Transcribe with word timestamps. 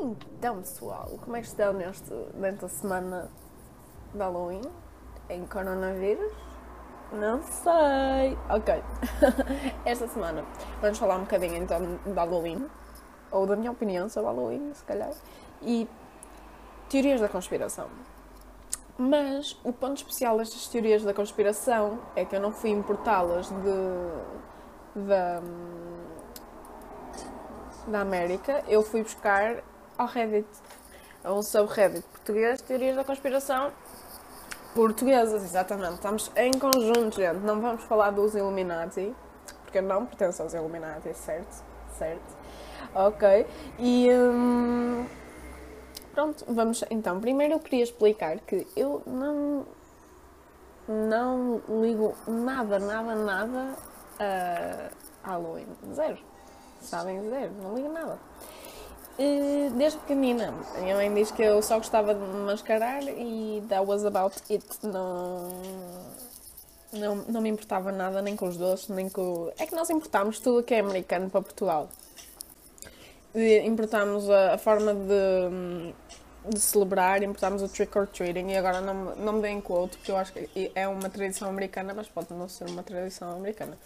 Então, 0.00 0.58
pessoal, 0.60 1.18
como 1.22 1.36
é 1.36 1.40
que 1.40 1.46
estão 1.46 1.72
neste, 1.72 2.12
nesta 2.34 2.68
semana 2.68 3.30
de 4.12 4.18
Halloween? 4.18 4.62
Em 5.28 5.46
coronavírus? 5.46 6.32
Não 7.12 7.42
sei. 7.42 8.38
Ok. 8.48 8.82
Esta 9.84 10.06
semana 10.08 10.44
vamos 10.80 10.98
falar 10.98 11.16
um 11.16 11.20
bocadinho 11.20 11.56
então 11.56 11.98
de 12.04 12.12
Halloween, 12.12 12.66
ou 13.30 13.46
da 13.46 13.56
minha 13.56 13.70
opinião 13.70 14.08
sobre 14.08 14.30
Halloween, 14.30 14.72
se 14.74 14.84
calhar, 14.84 15.10
e 15.62 15.88
teorias 16.88 17.20
da 17.20 17.28
conspiração. 17.28 17.88
Mas 18.96 19.58
o 19.64 19.72
ponto 19.72 19.96
especial 19.96 20.36
destas 20.38 20.68
teorias 20.68 21.02
da 21.02 21.14
conspiração 21.14 21.98
é 22.14 22.24
que 22.24 22.36
eu 22.36 22.40
não 22.40 22.52
fui 22.52 22.70
importá-las 22.70 23.48
de, 23.48 25.00
da, 25.06 25.42
da 27.86 28.00
América, 28.00 28.62
eu 28.68 28.82
fui 28.82 29.02
buscar 29.02 29.62
ao 29.96 30.06
Reddit, 30.06 30.48
a 31.22 31.32
um 31.32 31.42
subreddit 31.42 32.06
português, 32.08 32.60
teorias 32.62 32.96
da 32.96 33.04
conspiração 33.04 33.72
portuguesas, 34.74 35.42
exatamente. 35.42 35.94
Estamos 35.94 36.30
em 36.36 36.52
conjunto, 36.52 37.16
gente. 37.16 37.38
Não 37.40 37.60
vamos 37.60 37.82
falar 37.84 38.10
dos 38.10 38.34
Illuminati, 38.34 39.14
porque 39.64 39.78
eu 39.78 39.82
não 39.82 40.06
pertenço 40.06 40.42
aos 40.42 40.54
Illuminati, 40.54 41.12
certo? 41.14 41.62
Certo. 41.98 42.36
Ok. 42.94 43.46
E. 43.78 44.08
Hum, 44.10 45.06
pronto, 46.14 46.44
vamos 46.48 46.84
então. 46.90 47.20
Primeiro 47.20 47.54
eu 47.54 47.60
queria 47.60 47.84
explicar 47.84 48.38
que 48.40 48.66
eu 48.76 49.02
não. 49.06 49.66
Não 50.88 51.62
ligo 51.68 52.16
nada, 52.26 52.80
nada, 52.80 53.14
nada 53.14 53.76
a 54.18 54.90
Halloween. 55.22 55.68
Zero. 55.94 56.29
Sabem? 56.80 57.28
Zero. 57.28 57.52
Não 57.62 57.74
ligo 57.74 57.92
nada. 57.92 58.18
Desde 59.76 59.98
pequenina, 59.98 60.54
a 60.76 60.80
minha 60.80 60.96
mãe 60.96 61.12
diz 61.12 61.30
que 61.30 61.42
eu 61.42 61.60
só 61.60 61.76
gostava 61.76 62.14
de 62.14 62.20
me 62.20 62.40
mascarar 62.40 63.02
e 63.02 63.62
that 63.68 63.84
was 63.86 64.02
about 64.06 64.34
it. 64.48 64.64
Não, 64.82 65.50
não, 66.90 67.16
não 67.16 67.40
me 67.42 67.50
importava 67.50 67.92
nada, 67.92 68.22
nem 68.22 68.34
com 68.34 68.48
os 68.48 68.56
doces, 68.56 68.88
nem 68.88 69.10
com. 69.10 69.52
É 69.58 69.66
que 69.66 69.74
nós 69.74 69.90
importámos 69.90 70.40
tudo 70.40 70.62
que 70.62 70.72
é 70.72 70.80
americano 70.80 71.28
para 71.28 71.42
Portugal. 71.42 71.90
Importámos 73.64 74.28
a, 74.30 74.54
a 74.54 74.58
forma 74.58 74.94
de, 74.94 75.94
de, 76.48 76.58
celebrar, 76.58 77.22
importámos 77.22 77.62
o 77.62 77.68
trick 77.68 77.96
or 77.98 78.06
treating 78.06 78.48
e 78.48 78.56
agora 78.56 78.80
não, 78.80 79.14
não 79.16 79.34
me 79.34 79.42
deem 79.42 79.60
quote, 79.60 79.98
porque 79.98 80.10
eu 80.10 80.16
acho 80.16 80.32
que 80.32 80.72
é 80.74 80.88
uma 80.88 81.10
tradição 81.10 81.48
americana, 81.48 81.92
mas 81.94 82.08
pode 82.08 82.32
não 82.32 82.48
ser 82.48 82.68
uma 82.70 82.82
tradição 82.82 83.30
americana. 83.36 83.78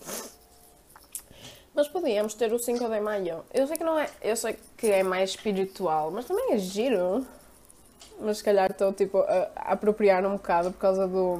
Mas 1.74 1.88
podíamos 1.88 2.34
ter 2.34 2.52
o 2.52 2.58
5 2.58 2.88
de 2.88 3.00
maio. 3.00 3.44
Eu 3.52 3.66
sei 3.66 3.76
que 3.76 3.82
não 3.82 3.98
é. 3.98 4.08
Eu 4.22 4.36
sei 4.36 4.56
que 4.76 4.86
é 4.86 5.02
mais 5.02 5.30
espiritual, 5.30 6.10
mas 6.10 6.24
também 6.24 6.52
é 6.52 6.58
giro. 6.58 7.26
Mas 8.20 8.38
se 8.38 8.44
calhar 8.44 8.70
estou 8.70 8.92
tipo 8.92 9.18
a, 9.18 9.50
apropriar 9.72 10.24
um 10.24 10.34
bocado 10.34 10.70
por 10.70 10.78
causa 10.78 11.08
do, 11.08 11.36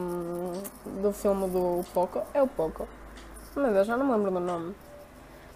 do 1.01 1.13
filme 1.13 1.49
do 1.49 1.85
Poco. 1.95 2.23
É 2.35 2.43
o 2.43 2.49
Poco. 2.49 2.89
Meu 3.55 3.73
Deus, 3.73 3.87
já 3.87 3.97
não 3.97 4.07
me 4.07 4.13
lembro 4.13 4.33
do 4.33 4.41
nome. 4.41 4.75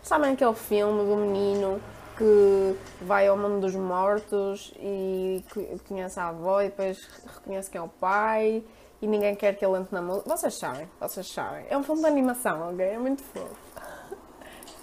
Sabem 0.01 0.33
aquele 0.33 0.55
filme 0.55 1.05
do 1.05 1.17
menino 1.17 1.81
que 2.17 2.77
vai 3.01 3.27
ao 3.27 3.37
mundo 3.37 3.61
dos 3.61 3.75
mortos 3.75 4.73
e 4.79 5.45
conhece 5.89 6.21
a 6.21 6.29
avó 6.29 6.61
e 6.61 6.69
depois 6.69 7.05
reconhece 7.35 7.69
quem 7.69 7.81
é 7.81 7.83
o 7.83 7.89
pai 7.89 8.63
e 9.03 9.07
ninguém 9.07 9.35
quer 9.35 9.57
que 9.57 9.65
ele 9.65 9.77
entre 9.77 9.95
na 9.95 10.03
música. 10.03 10.37
Vocês 10.37 10.55
sabem, 10.55 10.89
vocês 11.01 11.27
sabem. 11.29 11.67
É 11.69 11.77
um 11.77 11.83
filme 11.83 12.01
de 12.01 12.07
animação, 12.07 12.71
ok? 12.71 12.87
É 12.87 12.99
muito 12.99 13.23
fofo. 13.25 13.57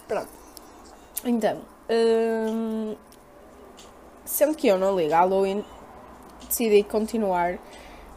Pronto. 0.08 0.30
Então, 1.24 1.62
hum, 1.90 2.96
sendo 4.24 4.56
que 4.56 4.68
eu 4.68 4.78
não 4.78 4.96
ligo 4.96 5.14
a 5.14 5.20
Halloween, 5.20 5.64
decidi 6.48 6.84
continuar 6.84 7.58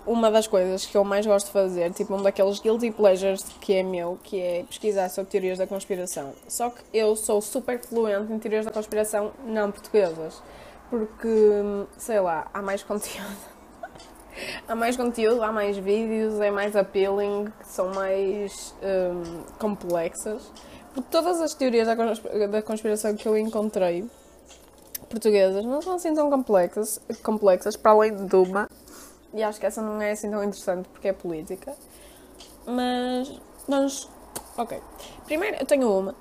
uma 0.09 0.31
das 0.31 0.47
coisas 0.47 0.87
que 0.87 0.97
eu 0.97 1.04
mais 1.04 1.27
gosto 1.27 1.47
de 1.47 1.53
fazer, 1.53 1.93
tipo 1.93 2.15
um 2.15 2.22
daqueles 2.22 2.59
guilty 2.60 2.91
pleasures 2.91 3.43
que 3.60 3.75
é 3.75 3.82
meu, 3.82 4.19
que 4.22 4.41
é 4.41 4.65
pesquisar 4.65 5.10
sobre 5.10 5.31
teorias 5.31 5.59
da 5.59 5.66
conspiração. 5.66 6.32
Só 6.48 6.71
que 6.71 6.82
eu 6.94 7.15
sou 7.15 7.43
super 7.43 7.78
fluente 7.81 8.32
em 8.32 8.38
teorias 8.38 8.65
da 8.65 8.71
conspiração 8.71 9.32
não 9.44 9.71
portuguesas, 9.71 10.43
porque, 10.88 11.28
sei 11.98 12.21
lá, 12.21 12.47
há 12.54 12.62
mais 12.62 12.82
conteúdo. 12.84 13.37
há 14.66 14.75
mais 14.75 14.97
conteúdo, 14.97 15.43
há 15.43 15.53
mais 15.53 15.77
vídeos, 15.77 16.41
é 16.41 16.50
mais 16.50 16.75
appealing, 16.75 17.53
são 17.62 17.88
mais 17.93 18.75
um, 18.82 19.43
complexas. 19.59 20.50
Todas 21.10 21.41
as 21.41 21.54
teorias 21.54 21.86
da 21.86 22.62
conspiração 22.62 23.14
que 23.14 23.26
eu 23.26 23.36
encontrei 23.36 24.09
portuguesas 25.09 25.64
não 25.64 25.81
são 25.81 25.94
assim 25.94 26.14
tão 26.14 26.28
complexas, 26.31 27.00
complexas 27.22 27.76
para 27.76 27.92
além 27.92 28.26
de 28.26 28.36
uma. 28.36 28.69
E 29.32 29.42
acho 29.42 29.60
que 29.60 29.66
essa 29.66 29.81
não 29.81 30.00
é 30.00 30.12
assim 30.12 30.31
tão 30.31 30.42
interessante 30.42 30.88
porque 30.88 31.09
é 31.09 31.12
política. 31.12 31.75
Mas 32.66 33.32
vamos. 33.66 34.09
Ok. 34.56 34.81
Primeiro 35.25 35.56
eu 35.60 35.66
tenho 35.66 35.91
uma 35.91 36.14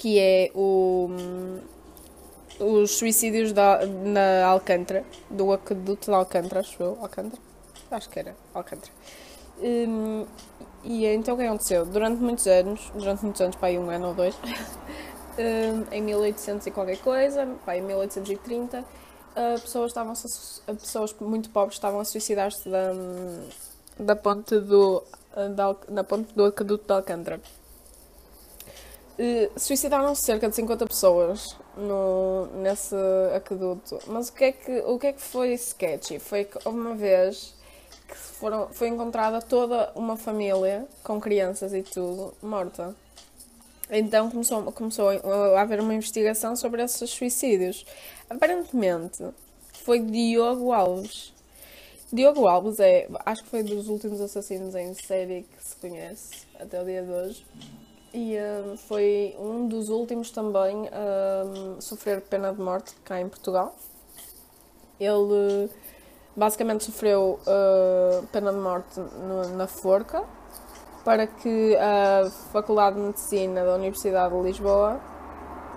que 0.00 0.18
é 0.18 0.50
o, 0.54 1.10
os 2.58 2.92
suicídios 2.92 3.52
da, 3.52 3.84
na 3.84 4.46
Alcântara, 4.46 5.04
do 5.28 5.52
aqueduto 5.52 6.06
de 6.06 6.16
Alcântara, 6.16 6.60
acho 6.60 6.82
eu. 6.82 6.96
Alcântara? 7.02 7.42
Acho 7.90 8.08
que 8.08 8.18
era 8.18 8.34
Alcântara. 8.54 8.90
Um, 9.60 10.26
e 10.82 11.06
então 11.06 11.34
o 11.34 11.36
que 11.36 11.44
aconteceu? 11.44 11.84
Durante 11.84 12.20
muitos 12.22 12.46
anos, 12.46 12.90
durante 12.94 13.22
muitos 13.22 13.40
anos, 13.40 13.56
pai, 13.56 13.78
um 13.78 13.90
ano 13.90 14.08
ou 14.08 14.14
dois, 14.14 14.34
em 15.92 16.02
1800 16.02 16.66
e 16.66 16.70
qualquer 16.70 16.98
coisa, 16.98 17.46
pai, 17.64 17.78
em 17.78 17.82
1830, 17.82 18.84
pessoas, 19.60 19.90
estavam 19.90 20.14
pessoas 20.78 21.14
muito 21.20 21.50
pobres 21.50 21.76
estavam 21.76 22.00
a 22.00 22.04
suicidar-se 22.04 22.68
da, 22.68 22.92
da 23.98 24.16
ponte 24.16 24.58
do 24.58 25.02
da, 25.54 25.76
da 25.88 26.04
ponte 26.04 26.34
do 26.34 26.44
aqueduto 26.44 26.84
de 26.84 26.92
Alcântara. 26.92 27.40
Suicidaram-se 29.56 30.22
cerca 30.22 30.48
de 30.48 30.56
50 30.56 30.86
pessoas 30.86 31.56
no, 31.76 32.46
nesse 32.62 32.96
aqueduto. 33.36 33.98
Mas 34.06 34.28
o 34.28 34.32
que, 34.32 34.44
é 34.44 34.52
que, 34.52 34.78
o 34.80 34.98
que 34.98 35.08
é 35.08 35.12
que 35.12 35.20
foi 35.20 35.52
sketchy? 35.52 36.18
Foi 36.18 36.44
que 36.44 36.58
uma 36.66 36.94
vez 36.94 37.54
que 38.10 38.16
foram, 38.16 38.68
foi 38.68 38.88
encontrada 38.88 39.40
toda 39.40 39.92
uma 39.94 40.16
família, 40.16 40.86
com 41.04 41.20
crianças 41.20 41.72
e 41.72 41.82
tudo, 41.82 42.34
morta. 42.42 42.94
Então 43.88 44.30
começou, 44.30 44.70
começou 44.72 45.08
a 45.56 45.60
haver 45.60 45.80
uma 45.80 45.94
investigação 45.94 46.54
sobre 46.56 46.82
esses 46.82 47.10
suicídios. 47.10 47.84
Aparentemente 48.28 49.24
foi 49.84 50.00
Diogo 50.00 50.72
Alves. 50.72 51.32
Diogo 52.12 52.46
Alves 52.46 52.78
é, 52.80 53.08
acho 53.24 53.42
que 53.44 53.48
foi 53.50 53.62
dos 53.62 53.88
últimos 53.88 54.20
assassinos 54.20 54.74
em 54.74 54.94
série 54.94 55.42
que 55.42 55.64
se 55.64 55.76
conhece 55.76 56.46
até 56.58 56.80
o 56.80 56.84
dia 56.84 57.02
de 57.02 57.10
hoje. 57.10 57.46
E 58.12 58.36
uh, 58.36 58.76
foi 58.76 59.36
um 59.38 59.68
dos 59.68 59.88
últimos 59.88 60.30
também 60.30 60.88
a 60.88 61.44
uh, 61.44 61.80
sofrer 61.80 62.20
pena 62.20 62.52
de 62.52 62.60
morte 62.60 62.94
cá 63.04 63.20
em 63.20 63.28
Portugal. 63.28 63.76
Ele 64.98 65.70
basicamente 66.36 66.84
sofreu 66.84 67.38
uh, 67.46 68.26
pena 68.28 68.52
de 68.52 68.58
morte 68.58 69.00
no, 69.00 69.56
na 69.56 69.66
forca 69.66 70.22
para 71.04 71.26
que 71.26 71.76
a 71.76 72.30
Faculdade 72.52 72.96
de 72.96 73.02
Medicina 73.02 73.64
da 73.64 73.74
Universidade 73.74 74.34
de 74.34 74.42
Lisboa 74.42 75.00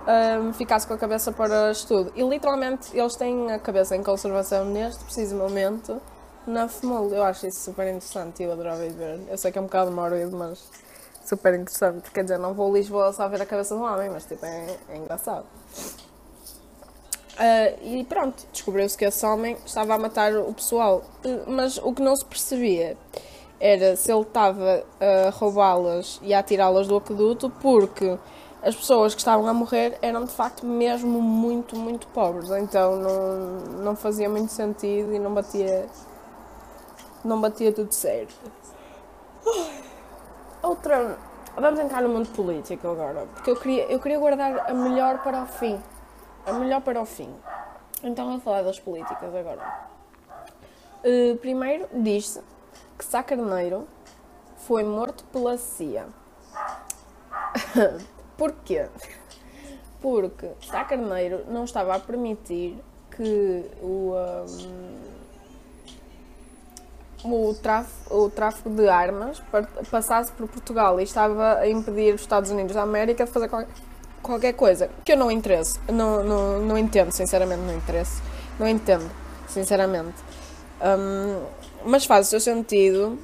um, 0.06 0.52
ficasse 0.52 0.86
com 0.86 0.94
a 0.94 0.98
cabeça 0.98 1.32
para 1.32 1.70
estudo. 1.70 2.12
E 2.14 2.22
literalmente 2.22 2.96
eles 2.96 3.16
têm 3.16 3.50
a 3.52 3.58
cabeça 3.58 3.96
em 3.96 4.02
conservação 4.02 4.64
neste 4.64 5.02
preciso 5.04 5.36
momento 5.36 6.00
na 6.46 6.68
FMUL. 6.68 7.14
Eu 7.14 7.24
acho 7.24 7.46
isso 7.46 7.60
super 7.60 7.86
interessante 7.88 8.42
e 8.42 8.46
eu 8.46 8.52
adorava 8.52 8.86
ver. 8.86 9.20
Eu 9.28 9.38
sei 9.38 9.50
que 9.50 9.58
é 9.58 9.60
um 9.60 9.64
bocado 9.64 9.90
mórbido, 9.90 10.36
mas 10.36 10.62
super 11.24 11.54
interessante. 11.54 12.10
Quer 12.10 12.24
dizer, 12.24 12.38
não 12.38 12.52
vou 12.52 12.70
a 12.70 12.74
Lisboa 12.74 13.12
só 13.12 13.26
ver 13.28 13.40
a 13.40 13.46
cabeça 13.46 13.74
de 13.74 13.80
um 13.80 13.84
homem, 13.84 14.10
mas 14.10 14.24
tipo, 14.26 14.44
é, 14.44 14.76
é 14.90 14.96
engraçado. 14.96 15.46
Uh, 17.34 17.84
e 17.84 18.04
pronto, 18.04 18.46
descobriu-se 18.52 18.96
que 18.96 19.04
esse 19.04 19.26
homem 19.26 19.56
estava 19.66 19.94
a 19.94 19.98
matar 19.98 20.36
o 20.36 20.52
pessoal. 20.52 21.02
Mas 21.46 21.78
o 21.78 21.92
que 21.92 22.00
não 22.00 22.14
se 22.14 22.24
percebia 22.24 22.96
era 23.60 23.96
se 23.96 24.12
ele 24.12 24.22
estava 24.22 24.84
a 25.00 25.30
roubá-las 25.30 26.20
e 26.22 26.32
a 26.32 26.38
atirá-las 26.38 26.86
do 26.86 26.96
aqueduto, 26.96 27.50
porque 27.60 28.18
as 28.62 28.74
pessoas 28.74 29.14
que 29.14 29.20
estavam 29.20 29.48
a 29.48 29.54
morrer 29.54 29.98
eram 30.00 30.24
de 30.24 30.30
facto 30.30 30.64
mesmo 30.64 31.20
muito, 31.20 31.76
muito 31.76 32.06
pobres. 32.08 32.50
Então 32.50 32.96
não, 32.96 33.82
não 33.82 33.96
fazia 33.96 34.28
muito 34.28 34.52
sentido 34.52 35.12
e 35.12 35.18
não 35.18 35.34
batia. 35.34 35.86
Não 37.24 37.40
batia 37.40 37.72
tudo 37.72 37.92
certo. 37.92 38.34
Outra. 40.62 41.18
Vamos 41.56 41.78
entrar 41.78 42.02
no 42.02 42.08
mundo 42.08 42.28
político 42.30 42.88
agora, 42.88 43.28
porque 43.32 43.48
eu 43.48 43.54
queria, 43.54 43.84
eu 43.84 44.00
queria 44.00 44.18
guardar 44.18 44.68
a 44.68 44.74
melhor 44.74 45.22
para 45.22 45.44
o 45.44 45.46
fim 45.46 45.80
a 46.46 46.52
melhor 46.52 46.80
para 46.80 47.00
o 47.00 47.06
fim. 47.06 47.32
Então 48.02 48.30
vou 48.30 48.40
falar 48.40 48.62
das 48.62 48.78
políticas 48.78 49.34
agora. 49.34 49.88
Uh, 51.04 51.36
primeiro 51.36 51.88
diz-se 51.92 52.42
que 52.98 53.04
Sá 53.04 53.22
Carneiro 53.22 53.86
foi 54.58 54.82
morto 54.84 55.24
pela 55.24 55.56
CIA. 55.56 56.06
Porquê? 58.36 58.88
porque 60.04 60.50
Sá 60.60 60.84
Carneiro 60.84 61.46
não 61.48 61.64
estava 61.64 61.96
a 61.96 61.98
permitir 61.98 62.78
que 63.16 63.64
o, 63.80 64.12
um, 67.24 67.48
o, 67.48 67.54
tráfico, 67.54 68.14
o 68.14 68.28
tráfico 68.28 68.68
de 68.68 68.86
armas 68.86 69.42
passasse 69.90 70.30
por 70.32 70.46
Portugal 70.46 71.00
e 71.00 71.04
estava 71.04 71.54
a 71.54 71.66
impedir 71.66 72.14
os 72.14 72.20
Estados 72.20 72.50
Unidos 72.50 72.74
da 72.74 72.82
América 72.82 73.24
de 73.24 73.30
fazer 73.30 73.48
qualquer, 73.48 73.72
qualquer 74.24 74.54
coisa 74.54 74.90
que 75.04 75.12
eu 75.12 75.16
não 75.16 75.30
interesse, 75.30 75.78
não, 75.88 76.24
não, 76.24 76.60
não 76.60 76.78
entendo, 76.78 77.12
sinceramente 77.12 77.60
não 77.60 77.76
interesse, 77.76 78.20
não 78.58 78.66
entendo, 78.66 79.08
sinceramente. 79.48 80.16
Um, 80.82 81.44
mas 81.84 82.04
faz 82.04 82.26
o 82.26 82.30
seu 82.30 82.40
sentido 82.40 83.18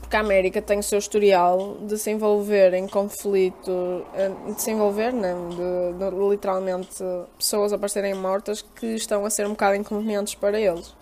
porque 0.00 0.16
a 0.16 0.20
América 0.20 0.60
tem 0.60 0.78
o 0.78 0.82
seu 0.82 0.98
historial 0.98 1.76
de 1.82 1.96
se 1.98 2.10
envolver 2.10 2.74
em 2.74 2.88
conflito, 2.88 4.04
eh, 4.14 4.30
de 4.52 4.60
se 4.60 4.70
envolver, 4.72 5.12
não, 5.12 5.50
de, 5.50 5.56
de 5.56 6.30
literalmente 6.30 7.02
pessoas 7.38 7.72
aparecerem 7.72 8.14
mortas 8.14 8.62
que 8.62 8.86
estão 8.94 9.24
a 9.24 9.30
ser 9.30 9.46
um 9.46 9.50
bocado 9.50 9.76
inconvenientes 9.76 10.34
para 10.34 10.58
eles. 10.58 10.94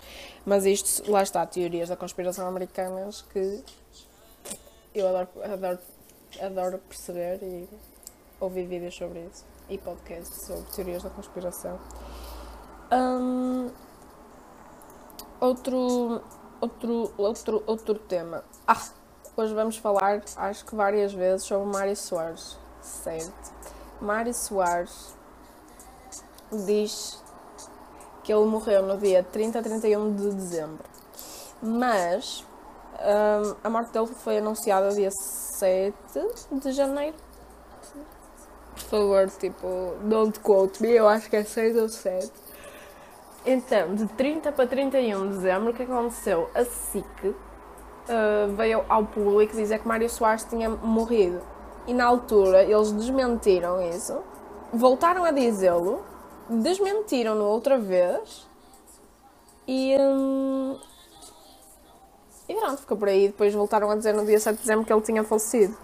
Mas 0.44 0.66
isto, 0.66 1.10
lá 1.10 1.22
está, 1.22 1.46
teorias 1.46 1.88
da 1.88 1.96
conspiração 1.96 2.46
americanas 2.46 3.24
que 3.32 3.62
eu 4.94 5.08
adoro, 5.08 5.28
adoro, 5.42 5.78
adoro 6.40 6.78
perceber 6.88 7.38
e 7.42 7.68
ouvir 8.44 8.66
vídeos 8.66 8.94
sobre 8.94 9.20
isso 9.20 9.44
e 9.68 9.78
podcasts 9.78 10.46
sobre 10.46 10.64
teorias 10.72 11.02
da 11.02 11.10
conspiração. 11.10 11.78
Um, 12.92 13.70
outro 15.40 16.22
outro, 16.62 17.12
outro, 17.18 17.62
outro 17.66 17.94
tema. 17.98 18.44
Ah, 18.66 18.80
hoje 19.36 19.52
vamos 19.52 19.76
falar, 19.76 20.22
acho 20.36 20.64
que 20.64 20.74
várias 20.74 21.12
vezes, 21.12 21.44
sobre 21.44 21.66
Mário 21.66 21.96
Soares. 21.96 22.56
Certo. 22.80 23.52
Mário 24.00 24.32
Soares 24.32 25.14
diz 26.52 27.20
que 28.22 28.32
ele 28.32 28.44
morreu 28.46 28.86
no 28.86 28.96
dia 28.98 29.24
30 29.24 29.58
a 29.58 29.62
31 29.62 30.14
de 30.14 30.30
dezembro. 30.30 30.84
Mas 31.60 32.44
um, 32.94 33.56
a 33.64 33.70
morte 33.70 33.92
dele 33.92 34.06
foi 34.06 34.38
anunciada 34.38 34.94
dia 34.94 35.10
7 35.10 35.94
de 36.52 36.72
janeiro. 36.72 37.16
Favor, 38.84 39.28
tipo, 39.30 39.94
don't 40.02 40.38
quote 40.40 40.82
me, 40.82 40.90
eu 40.90 41.08
acho 41.08 41.28
que 41.28 41.36
é 41.36 41.44
6 41.44 41.76
ou 41.76 41.88
7. 41.88 42.30
Então, 43.44 43.94
de 43.94 44.06
30 44.06 44.52
para 44.52 44.66
31 44.66 45.28
de 45.28 45.34
dezembro, 45.34 45.70
o 45.70 45.74
que 45.74 45.82
aconteceu? 45.82 46.48
A 46.54 46.64
SIC 46.64 47.06
uh, 47.24 47.34
veio 48.54 48.84
ao 48.88 49.04
público 49.04 49.56
dizer 49.56 49.80
que 49.80 49.88
Mário 49.88 50.08
Soares 50.08 50.44
tinha 50.44 50.68
morrido. 50.68 51.40
E 51.86 51.92
na 51.92 52.04
altura 52.04 52.62
eles 52.62 52.92
desmentiram 52.92 53.82
isso, 53.90 54.16
voltaram 54.72 55.24
a 55.24 55.32
dizê-lo, 55.32 56.04
desmentiram-no 56.48 57.44
outra 57.44 57.78
vez 57.78 58.46
e. 59.66 59.96
Um, 59.98 60.78
e 62.48 62.54
pronto, 62.54 62.78
ficou 62.78 62.96
por 62.96 63.08
aí. 63.08 63.28
Depois 63.28 63.54
voltaram 63.54 63.90
a 63.90 63.96
dizer 63.96 64.12
no 64.14 64.24
dia 64.24 64.38
7 64.38 64.56
de 64.56 64.62
dezembro 64.62 64.84
que 64.84 64.92
ele 64.92 65.02
tinha 65.02 65.24
falecido. 65.24 65.76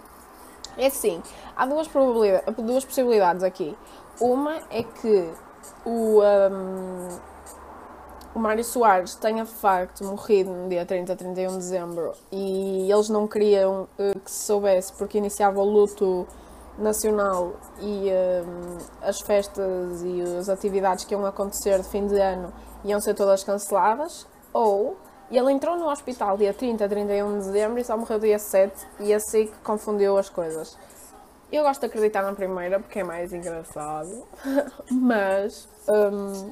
É 0.79 0.87
assim, 0.87 1.21
há 1.57 1.65
duas, 1.65 1.89
probabilidades, 1.89 2.55
duas 2.55 2.85
possibilidades 2.85 3.43
aqui. 3.43 3.77
Uma 4.19 4.55
é 4.71 4.81
que 4.81 5.29
o. 5.85 6.21
Um, 6.21 7.29
o 8.33 8.39
Mário 8.39 8.63
Soares 8.63 9.15
tenha 9.15 9.43
de 9.43 9.51
facto 9.51 10.05
morrido 10.05 10.51
no 10.51 10.69
dia 10.69 10.85
30 10.85 11.11
a 11.11 11.15
31 11.15 11.49
de 11.49 11.57
dezembro 11.57 12.13
e 12.31 12.87
eles 12.89 13.09
não 13.09 13.27
queriam 13.27 13.87
uh, 13.97 14.19
que 14.19 14.29
se 14.29 14.45
soubesse 14.45 14.93
porque 14.93 15.17
iniciava 15.17 15.59
o 15.59 15.65
luto 15.65 16.27
nacional 16.77 17.53
e 17.81 18.07
uh, 18.07 18.77
as 19.01 19.19
festas 19.19 20.03
e 20.03 20.21
as 20.37 20.47
atividades 20.47 21.05
que 21.05 21.13
iam 21.15 21.25
acontecer 21.25 21.79
de 21.79 21.89
fim 21.89 22.05
de 22.05 22.19
ano 22.19 22.53
iam 22.85 23.01
ser 23.01 23.13
todas 23.13 23.43
canceladas, 23.43 24.27
ou 24.53 24.95
ele 25.37 25.51
entrou 25.51 25.77
no 25.77 25.89
hospital 25.89 26.37
dia 26.37 26.53
30 26.53 26.85
a 26.85 26.89
31 26.89 27.39
de 27.39 27.45
dezembro 27.45 27.79
e 27.79 27.83
só 27.83 27.97
morreu 27.97 28.19
dia 28.19 28.39
7 28.39 28.73
e 28.99 29.13
assim 29.13 29.47
que 29.47 29.57
confundiu 29.63 30.17
as 30.17 30.29
coisas. 30.29 30.77
Eu 31.51 31.63
gosto 31.63 31.81
de 31.81 31.87
acreditar 31.87 32.21
na 32.21 32.33
primeira 32.33 32.79
porque 32.79 32.99
é 32.99 33.03
mais 33.03 33.33
engraçado, 33.33 34.23
mas 34.91 35.67
um, 35.87 36.51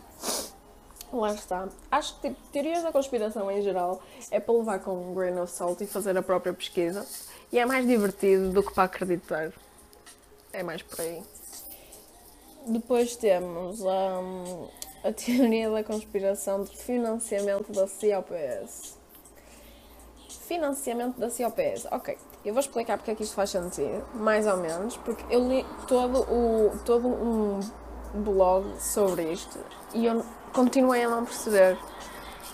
Lá 1.12 1.34
está. 1.34 1.70
Acho 1.90 2.20
que 2.20 2.30
tipo, 2.30 2.48
teorias 2.52 2.84
da 2.84 2.92
conspiração 2.92 3.50
em 3.50 3.62
geral 3.62 4.02
é 4.30 4.40
para 4.40 4.54
levar 4.54 4.80
com 4.80 4.92
um 4.92 5.14
grain 5.14 5.40
of 5.40 5.52
salt 5.52 5.80
e 5.82 5.88
fazer 5.88 6.18
a 6.18 6.22
própria 6.22 6.54
pesquisa. 6.54 7.06
E 7.52 7.58
é 7.58 7.66
mais 7.66 7.88
divertido 7.88 8.52
do 8.52 8.62
que 8.62 8.74
para 8.74 8.84
acreditar. 8.84 9.54
É 10.52 10.64
mais 10.64 10.82
por 10.82 11.00
aí. 11.00 11.24
Depois 12.66 13.16
temos 13.16 13.80
um, 13.82 14.68
a 15.08 15.14
teoria 15.14 15.70
da 15.70 15.84
conspiração 15.84 16.64
de 16.64 16.76
financiamento 16.76 17.72
da 17.72 17.88
COPS. 17.88 18.98
Financiamento 20.48 21.18
da 21.18 21.30
COPS. 21.30 21.88
Ok, 21.92 22.18
eu 22.44 22.54
vou 22.54 22.60
explicar 22.60 22.98
porque 22.98 23.12
é 23.12 23.16
que 23.16 23.24
isto 23.24 23.34
faz 23.34 23.52
sentido, 23.52 24.06
mais 24.14 24.46
ou 24.46 24.58
menos, 24.58 24.98
porque 24.98 25.24
eu 25.34 25.48
li 25.48 25.66
todo, 25.88 26.22
o, 26.24 26.78
todo 26.86 27.08
um 27.08 27.60
blog 28.14 28.66
sobre 28.82 29.32
isto 29.32 29.58
e 29.94 30.06
eu 30.06 30.24
continuei 30.54 31.04
a 31.04 31.10
não 31.10 31.24
perceber. 31.24 31.78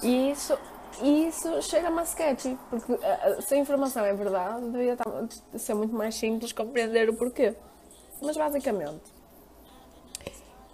E 0.04 0.32
isso, 0.32 0.58
isso 1.02 1.62
chega-me 1.64 2.00
a 2.00 2.04
sketchy, 2.04 2.58
porque 2.70 2.94
eh, 2.94 3.20
eh, 3.24 3.42
se 3.42 3.56
a 3.56 3.58
informação 3.58 4.04
é 4.06 4.14
verdade, 4.14 4.66
deveria 4.66 4.98
ser 5.58 5.74
muito 5.74 5.96
mais 5.96 6.14
simples 6.14 6.52
compreender 6.52 7.10
o 7.10 7.14
porquê. 7.16 7.56
Mas 8.22 8.38
basicamente, 8.38 9.02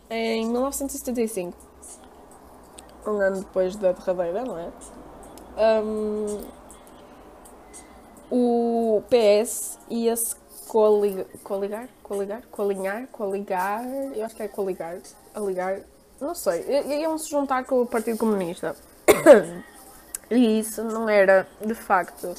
em 0.09 0.45
1975, 0.45 1.68
um 3.05 3.19
ano 3.19 3.39
depois 3.39 3.75
da 3.75 3.91
derradeira, 3.91 4.43
não 4.43 4.57
é? 4.57 4.69
Um, 5.81 6.41
o 8.31 9.03
PS 9.09 9.77
ia-se 9.89 10.35
coligar, 10.67 11.25
coligar, 11.43 11.89
coligar, 12.03 12.43
colinhar, 12.51 13.07
coligar, 13.07 13.85
eu 14.15 14.25
acho 14.25 14.35
que 14.35 14.43
é 14.43 14.47
coligar, 14.47 14.97
aligar 15.33 15.81
não 16.19 16.35
sei, 16.35 16.65
iam 17.01 17.17
se 17.17 17.29
juntar 17.29 17.63
com 17.63 17.81
o 17.81 17.85
Partido 17.85 18.17
Comunista. 18.17 18.75
e 20.29 20.59
isso 20.59 20.83
não 20.83 21.07
era, 21.07 21.47
de 21.65 21.73
facto, 21.73 22.35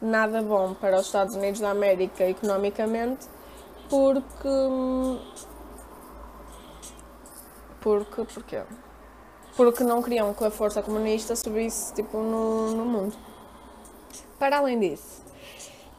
nada 0.00 0.40
bom 0.40 0.74
para 0.74 0.98
os 0.98 1.06
Estados 1.06 1.34
Unidos 1.34 1.60
da 1.60 1.70
América 1.70 2.24
economicamente, 2.24 3.26
porque. 3.90 4.48
Porque. 7.80 8.24
Porquê? 8.24 8.62
Porque 9.56 9.84
não 9.84 10.02
queriam 10.02 10.34
que 10.34 10.44
a 10.44 10.50
força 10.50 10.82
comunista 10.82 11.36
subisse 11.36 11.94
tipo, 11.94 12.18
no, 12.18 12.72
no 12.72 12.84
mundo. 12.84 13.16
Para 14.38 14.58
além 14.58 14.80
disso, 14.80 15.22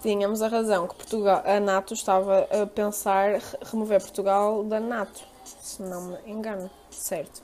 tínhamos 0.01 0.41
a 0.41 0.47
razão 0.47 0.88
que 0.88 0.95
Portugal, 0.95 1.41
a 1.45 1.59
NATO 1.59 1.93
estava 1.93 2.47
a 2.51 2.67
pensar 2.67 3.39
remover 3.62 4.01
Portugal 4.01 4.63
da 4.63 4.79
NATO, 4.79 5.25
se 5.43 5.81
não 5.81 6.01
me 6.01 6.17
engano. 6.25 6.69
Certo. 6.89 7.41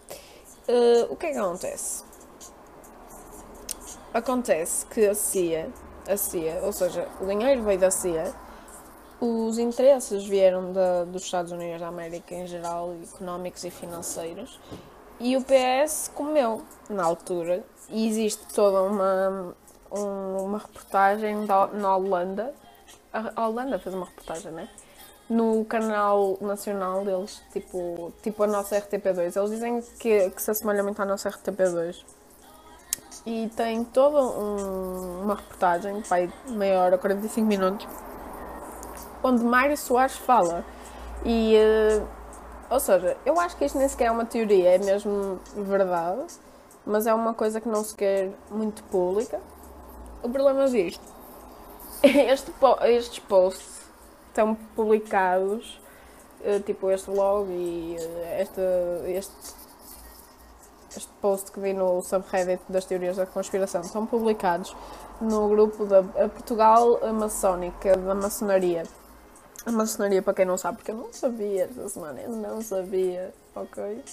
Uh, 0.68 1.12
o 1.12 1.16
que 1.16 1.28
é 1.28 1.32
que 1.32 1.38
acontece? 1.38 2.04
Acontece 4.14 4.86
que 4.88 5.08
a 5.08 5.16
CIA, 5.16 5.70
a 6.08 6.18
CIA, 6.18 6.60
ou 6.64 6.74
seja, 6.74 7.08
o 7.22 7.26
dinheiro 7.26 7.64
veio 7.64 7.80
da 7.80 7.90
CIA, 7.90 8.34
os 9.22 9.58
interesses 9.58 10.26
vieram 10.26 10.74
da, 10.74 11.06
dos 11.06 11.24
Estados 11.24 11.52
Unidos 11.52 11.80
da 11.80 11.88
América 11.88 12.36
em 12.36 12.46
geral, 12.46 12.94
económicos 13.14 13.64
e 13.64 13.72
financeiros, 13.72 14.60
e 15.22 15.38
o 15.38 15.42
PS 15.42 16.12
comeu 16.14 16.64
na 16.90 17.04
altura. 17.04 17.64
E 17.90 18.08
existe 18.08 18.46
toda 18.54 18.82
uma, 18.84 19.56
um, 19.92 20.44
uma 20.46 20.58
reportagem 20.58 21.46
da, 21.46 21.68
na 21.68 21.96
Holanda. 21.96 22.54
A 23.14 23.48
Holanda 23.48 23.78
fez 23.78 23.94
uma 23.94 24.06
reportagem, 24.06 24.52
né? 24.52 24.70
no 25.32 25.64
canal 25.64 26.38
nacional 26.42 27.06
deles, 27.06 27.42
tipo, 27.54 28.12
tipo 28.22 28.44
a 28.44 28.48
nossa 28.48 28.76
RTP2. 28.76 29.38
Eles 29.38 29.50
dizem 29.50 29.82
que, 29.98 30.30
que 30.30 30.42
se 30.42 30.52
assemelha 30.52 30.84
muito 30.84 31.02
à 31.02 31.06
nossa 31.06 31.30
RTP2. 31.30 32.04
E 33.26 33.50
tem 33.56 33.82
toda 33.86 34.20
um, 34.20 35.22
uma 35.24 35.36
reportagem, 35.36 36.02
vai 36.02 36.30
meia 36.48 36.82
hora, 36.82 36.98
45 36.98 37.48
minutos, 37.48 37.88
onde 39.24 39.42
Mário 39.42 39.78
Soares 39.78 40.18
fala. 40.18 40.66
E, 41.24 41.56
uh, 41.56 42.08
ou 42.72 42.80
seja, 42.80 43.18
eu 43.26 43.38
acho 43.38 43.58
que 43.58 43.66
isto 43.66 43.78
nem 43.78 43.88
sequer 43.90 44.06
é 44.06 44.12
uma 44.12 44.26
teoria, 44.26 44.76
é 44.76 44.78
mesmo 44.78 45.42
verdade, 45.58 46.24
mas 46.86 47.06
é 47.06 47.14
uma 47.14 47.34
coisa 47.34 47.60
que 47.60 47.68
não 47.68 47.84
se 47.84 47.94
quer 47.94 48.32
muito 48.50 48.82
pública. 48.86 49.42
O 50.24 50.30
problema 50.30 50.70
disto, 50.70 51.04
este, 52.02 52.50
estes 52.84 53.20
posts 53.20 53.82
estão 54.30 54.56
publicados, 54.74 55.82
uh, 56.46 56.62
tipo 56.62 56.90
este 56.90 57.12
blog 57.12 57.52
e 57.52 57.98
uh, 58.00 58.40
este, 58.40 58.62
este, 59.08 59.56
este 60.96 61.10
post 61.22 61.52
que 61.52 61.60
vi 61.60 61.74
no 61.74 62.02
subreddit 62.02 62.64
das 62.70 62.86
teorias 62.86 63.18
da 63.18 63.26
conspiração, 63.26 63.82
estão 63.82 64.06
publicados 64.06 64.74
no 65.20 65.50
grupo 65.50 65.86
da 65.86 66.04
Portugal 66.04 67.02
Maçónica, 67.14 67.98
da 67.98 68.16
maçonaria. 68.16 68.84
A 69.66 69.72
maçonaria, 69.72 70.22
para 70.24 70.34
quem 70.34 70.46
não 70.46 70.58
sabe, 70.58 70.78
porque 70.78 70.92
eu 70.92 70.96
não 70.96 71.14
sabia 71.14 71.66
esta 71.66 71.88
semana, 71.88 72.20
eu 72.20 72.32
não 72.32 72.62
sabia, 72.62 73.32
ok? 73.56 74.04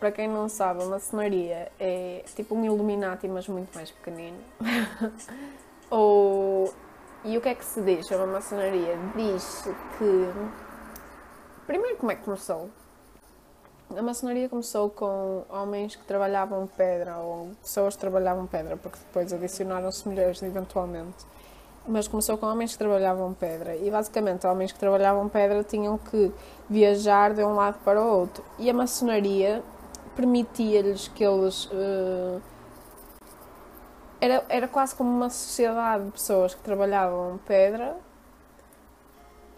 Para 0.00 0.12
quem 0.12 0.28
não 0.28 0.48
sabe, 0.48 0.82
a 0.82 0.86
maçonaria 0.86 1.70
é 1.78 2.24
tipo 2.34 2.54
um 2.54 2.64
Illuminati, 2.64 3.28
mas 3.28 3.46
muito 3.48 3.74
mais 3.74 3.90
pequenino. 3.90 4.38
Ou... 5.90 6.72
E 7.24 7.36
o 7.36 7.40
que 7.40 7.48
é 7.48 7.54
que 7.54 7.64
se 7.64 7.82
diz 7.82 8.06
sobre 8.06 8.24
a 8.24 8.26
maçonaria? 8.26 8.96
Diz 9.16 9.64
que. 9.98 10.32
Primeiro, 11.66 11.96
como 11.96 12.12
é 12.12 12.14
que 12.14 12.22
começou? 12.22 12.70
A 13.94 14.00
maçonaria 14.00 14.48
começou 14.48 14.88
com 14.88 15.44
homens 15.50 15.96
que 15.96 16.04
trabalhavam 16.04 16.66
pedra, 16.66 17.18
ou 17.18 17.50
pessoas 17.60 17.94
que 17.94 18.00
trabalhavam 18.00 18.46
pedra, 18.46 18.76
porque 18.76 18.98
depois 18.98 19.32
adicionaram-se 19.32 20.08
mulheres 20.08 20.42
eventualmente. 20.42 21.26
Mas 21.88 22.06
começou 22.06 22.36
com 22.36 22.46
homens 22.46 22.72
que 22.72 22.78
trabalhavam 22.78 23.32
pedra. 23.32 23.74
E 23.76 23.90
basicamente, 23.90 24.46
homens 24.46 24.72
que 24.72 24.78
trabalhavam 24.78 25.28
pedra 25.28 25.64
tinham 25.64 25.96
que 25.96 26.30
viajar 26.68 27.32
de 27.32 27.42
um 27.42 27.54
lado 27.54 27.78
para 27.84 28.00
o 28.00 28.06
outro. 28.06 28.44
E 28.58 28.68
a 28.68 28.74
maçonaria 28.74 29.62
permitia-lhes 30.14 31.08
que 31.08 31.24
eles. 31.24 31.64
Uh, 31.66 32.42
era, 34.20 34.44
era 34.48 34.68
quase 34.68 34.94
como 34.94 35.10
uma 35.10 35.30
sociedade 35.30 36.04
de 36.04 36.10
pessoas 36.10 36.54
que 36.54 36.60
trabalhavam 36.60 37.38
pedra 37.46 37.96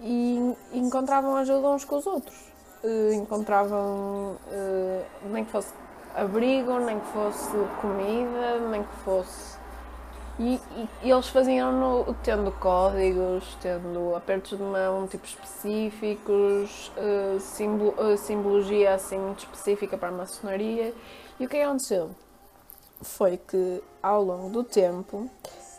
e 0.00 0.54
encontravam 0.72 1.34
ajuda 1.36 1.68
uns 1.68 1.84
com 1.84 1.96
os 1.96 2.06
outros 2.06 2.50
uh, 2.84 3.12
encontravam 3.12 4.36
uh, 4.46 5.04
nem 5.30 5.44
que 5.44 5.50
fosse 5.50 5.72
abrigo, 6.14 6.78
nem 6.80 6.98
que 6.98 7.06
fosse 7.06 7.56
comida, 7.80 8.58
nem 8.70 8.82
que 8.82 8.96
fosse. 9.04 9.59
E, 10.40 10.54
e, 10.54 10.88
e 11.02 11.10
eles 11.10 11.28
faziam 11.28 11.70
no, 11.70 12.14
tendo 12.24 12.50
códigos, 12.52 13.44
tendo 13.60 14.14
apertos 14.16 14.56
de 14.56 14.64
mão 14.64 15.06
tipo 15.06 15.26
específicos, 15.26 16.90
uh, 16.96 17.38
simbolo, 17.38 18.16
simbologia 18.16 18.94
assim 18.94 19.18
muito 19.18 19.40
específica 19.40 19.98
para 19.98 20.08
a 20.08 20.12
maçonaria. 20.12 20.94
E 21.38 21.44
o 21.44 21.48
que 21.48 21.60
aconteceu? 21.60 22.10
Foi 23.02 23.36
que 23.36 23.82
ao 24.02 24.24
longo 24.24 24.48
do 24.48 24.64
tempo 24.64 25.28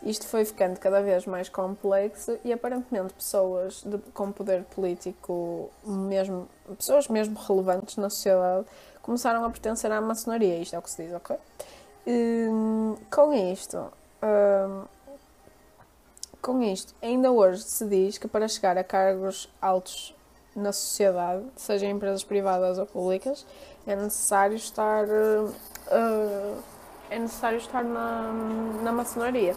isto 0.04 0.28
foi 0.28 0.44
ficando 0.44 0.78
cada 0.78 1.02
vez 1.02 1.26
mais 1.26 1.48
complexo 1.48 2.38
e 2.44 2.52
aparentemente 2.52 3.14
pessoas 3.14 3.82
de, 3.84 3.98
com 4.14 4.30
poder 4.30 4.62
político, 4.62 5.70
mesmo, 5.84 6.48
pessoas 6.76 7.08
mesmo 7.08 7.36
relevantes 7.36 7.96
na 7.96 8.08
sociedade, 8.08 8.64
começaram 9.02 9.44
a 9.44 9.50
pertencer 9.50 9.90
à 9.90 10.00
maçonaria. 10.00 10.60
Isto 10.60 10.76
é 10.76 10.78
o 10.78 10.82
que 10.82 10.90
se 10.90 11.02
diz, 11.02 11.14
ok? 11.14 11.36
Hum, 12.06 12.96
com 13.10 13.32
isto, 13.32 13.92
com 16.40 16.62
isto, 16.62 16.94
ainda 17.00 17.30
hoje 17.30 17.62
se 17.62 17.86
diz 17.86 18.18
que 18.18 18.26
para 18.26 18.48
chegar 18.48 18.76
a 18.76 18.84
cargos 18.84 19.48
altos 19.60 20.14
na 20.54 20.72
sociedade, 20.72 21.44
seja 21.56 21.86
em 21.86 21.90
empresas 21.90 22.24
privadas 22.24 22.78
ou 22.78 22.86
públicas, 22.86 23.46
é 23.86 23.96
necessário 23.96 24.56
estar 24.56 25.06
uh, 25.08 26.62
é 27.10 27.18
necessário 27.18 27.58
estar 27.58 27.84
na, 27.84 28.32
na 28.82 28.92
maçonaria. 28.92 29.54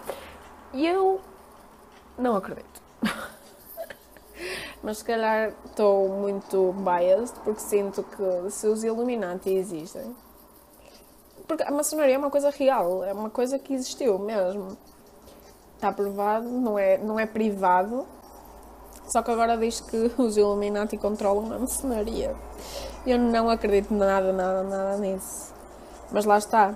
E 0.74 0.86
eu 0.86 1.22
não 2.18 2.36
acredito. 2.36 2.82
Mas 4.84 4.98
se 4.98 5.06
calhar 5.06 5.54
estou 5.66 6.10
muito 6.10 6.74
biased 6.74 7.40
porque 7.44 7.62
sinto 7.62 8.04
que 8.04 8.52
se 8.52 8.68
os 8.68 8.84
Illuminati 8.84 9.50
existem. 9.50 10.16
Porque 11.48 11.64
a 11.64 11.72
maçonaria 11.72 12.16
é 12.16 12.18
uma 12.18 12.32
coisa 12.32 12.50
real, 12.50 13.04
é 13.04 13.14
uma 13.14 13.30
coisa 13.30 13.60
que 13.60 13.74
existiu 13.74 14.18
mesmo. 14.18 14.78
Está 15.76 15.92
provado, 15.92 16.48
não 16.48 16.78
é, 16.80 16.98
não 16.98 17.20
é 17.20 17.26
privado. 17.26 18.06
Só 19.08 19.22
que 19.22 19.32
agora 19.32 19.56
diz 19.58 19.82
que 19.82 20.12
os 20.18 20.38
Illuminati 20.38 20.98
controlam 20.98 21.54
a 21.54 21.60
maçonaria. 21.60 22.36
Eu 23.06 23.20
não 23.20 23.50
acredito 23.50 23.94
nada, 23.94 24.34
nada, 24.34 24.64
nada 24.64 24.98
nisso. 24.98 25.54
Mas 26.12 26.26
lá 26.26 26.38
está. 26.38 26.76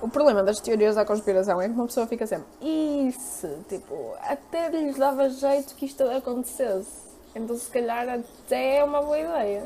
O 0.00 0.08
problema 0.08 0.42
das 0.42 0.60
teorias 0.60 0.96
da 0.96 1.04
conspiração 1.04 1.60
é 1.60 1.68
que 1.68 1.74
uma 1.74 1.86
pessoa 1.86 2.06
fica 2.06 2.26
sempre, 2.26 2.46
isso, 2.60 3.48
tipo, 3.68 4.14
até 4.20 4.68
lhes 4.68 4.98
dava 4.98 5.30
jeito 5.30 5.74
que 5.74 5.86
isto 5.86 6.02
acontecesse. 6.02 7.04
Então, 7.34 7.56
se 7.56 7.70
calhar, 7.70 8.06
até 8.08 8.76
é 8.78 8.84
uma 8.84 9.00
boa 9.00 9.18
ideia. 9.18 9.64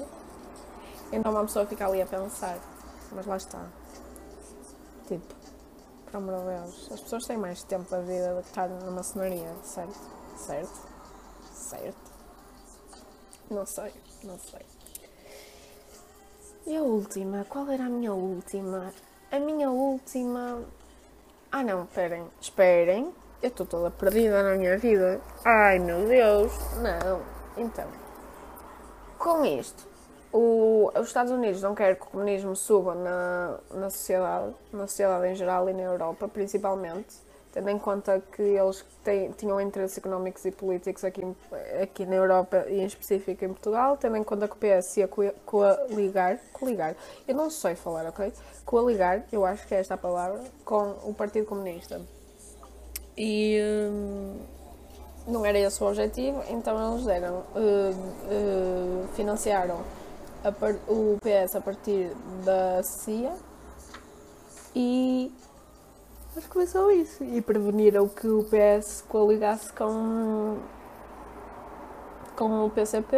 Então, 1.13 1.33
uma 1.33 1.45
pessoa 1.45 1.67
fica 1.67 1.87
ali 1.87 2.01
a 2.01 2.07
pensar, 2.07 2.57
mas 3.13 3.27
lá 3.27 3.37
está. 3.37 3.59
Tipo, 5.09 5.35
por 6.05 6.17
amor 6.17 6.39
de 6.41 6.45
Deus, 6.45 6.93
as 6.93 7.01
pessoas 7.01 7.25
têm 7.27 7.39
mais 7.39 7.63
tempo 7.63 7.91
da 7.91 8.01
vida 8.01 8.35
do 8.35 8.43
que 8.43 8.49
estar 8.49 8.69
na 8.69 8.91
maçonaria, 8.91 9.51
certo? 9.63 9.99
Certo? 10.37 10.89
Certo? 11.51 12.13
Não 13.51 13.65
sei, 13.65 13.95
não 14.23 14.39
sei. 14.39 14.61
E 16.67 16.77
a 16.77 16.83
última? 16.83 17.47
Qual 17.49 17.71
era 17.71 17.87
a 17.87 17.89
minha 17.89 18.13
última? 18.13 18.93
A 19.33 19.41
minha 19.41 19.71
última. 19.71 20.63
Ah 21.51 21.65
não, 21.65 21.85
esperem, 21.85 22.27
esperem. 22.39 23.15
Eu 23.43 23.49
estou 23.49 23.65
toda 23.65 23.91
perdida 23.91 24.43
na 24.43 24.57
minha 24.57 24.77
vida. 24.77 25.23
Ai 25.43 25.79
meu 25.79 26.07
Deus! 26.07 26.53
Não. 26.83 27.23
Então, 27.57 27.89
com 29.19 29.43
isto, 29.47 29.87
o, 30.33 30.91
os 30.95 31.07
Estados 31.07 31.33
Unidos 31.33 31.63
não 31.63 31.75
querem 31.75 31.95
que 31.95 32.03
o 32.03 32.07
comunismo 32.07 32.55
suba 32.55 32.95
na, 32.95 33.59
na 33.73 33.91
sociedade, 33.91 34.55
na 34.73 34.87
sociedade 34.87 35.27
em 35.29 35.35
geral 35.35 35.69
e 35.69 35.73
na 35.73 35.83
Europa 35.83 36.29
principalmente 36.29 37.29
tendo 37.53 37.71
em 37.71 37.79
conta 37.79 38.23
que 38.33 38.43
eles 38.43 38.85
têm, 39.03 39.33
tinham 39.33 39.61
interesses 39.61 39.99
económicos 39.99 40.45
e 40.45 40.51
políticos 40.51 41.05
aqui, 41.05 41.23
aqui 41.83 42.07
na 42.07 42.17
Europa 42.17 42.67
e 42.69 42.81
em 42.81 42.85
específico 42.85 43.45
em 43.45 43.49
Portugal, 43.49 43.97
tendo 43.97 44.17
em 44.17 44.23
conta 44.23 44.47
que 44.47 44.55
o 44.55 44.57
PS 44.57 44.99
ia 44.99 45.09
coligar, 45.09 46.39
coligar, 46.53 46.95
eu 47.27 47.35
não 47.35 47.51
sei 47.51 47.75
falar, 47.75 48.07
ok? 48.07 48.33
Coligar, 48.65 49.25
eu 49.33 49.45
acho 49.45 49.67
que 49.67 49.75
é 49.75 49.81
esta 49.81 49.95
a 49.95 49.97
palavra, 49.97 50.41
com 50.65 50.95
o 51.05 51.15
Partido 51.15 51.47
Comunista. 51.47 52.01
E 53.17 53.59
hum, 53.91 54.37
não 55.27 55.45
era 55.45 55.59
esse 55.59 55.83
o 55.83 55.87
objetivo, 55.87 56.43
então 56.49 56.93
eles 56.93 57.05
deram, 57.05 57.39
uh, 57.57 57.91
uh, 58.31 59.09
financiaram 59.15 59.81
o 60.89 61.19
PS 61.21 61.57
a 61.57 61.61
partir 61.61 62.11
da 62.45 62.83
CIA 62.83 63.35
e 64.75 65.33
Acho 66.39 66.49
que 66.49 66.67
foi 66.67 66.95
isso. 66.95 67.25
E 67.25 67.41
preveniram 67.41 68.07
que 68.07 68.29
o 68.29 68.45
PS 68.45 69.03
coligasse 69.09 69.73
com, 69.73 70.59
com 72.37 72.67
o 72.67 72.71
PCP, 72.71 73.17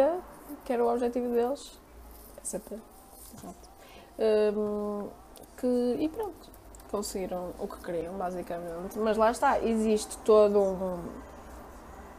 que 0.65 0.73
era 0.73 0.83
o 0.83 0.91
objetivo 0.91 1.31
deles. 1.31 1.79
PCP, 2.37 2.79
exato. 3.35 3.69
Um, 4.57 5.07
que, 5.55 5.97
e 5.99 6.09
pronto, 6.09 6.49
conseguiram 6.89 7.53
o 7.59 7.67
que 7.67 7.77
queriam, 7.83 8.15
basicamente. 8.15 8.97
Mas 8.97 9.17
lá 9.17 9.29
está, 9.29 9.59
existe 9.59 10.17
todo 10.19 10.59
um, 10.59 10.99